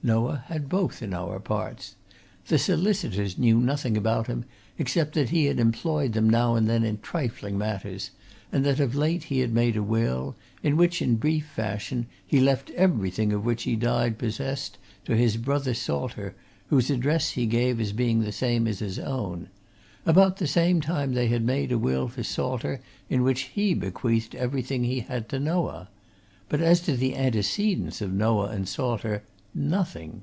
[0.00, 1.96] Noah had both in our parts.
[2.46, 4.44] The solicitors knew nothing about him
[4.78, 8.12] except that he had employed them now and then in trifling matters,
[8.52, 12.38] and that of late he had made a will in which, in brief fashion, he
[12.38, 16.36] left everything of which he died possessed to his brother Salter,
[16.68, 19.48] whose address he gave as being the same as his own;
[20.06, 22.80] about the same time they had made a will for Salter,
[23.10, 25.88] in which he bequeathed everything he had to Noah.
[26.48, 29.24] But as to the antecedents of Noah and Salter
[29.54, 30.22] nothing!